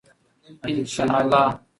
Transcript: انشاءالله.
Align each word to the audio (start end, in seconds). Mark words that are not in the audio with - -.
انشاءالله. 0.69 1.43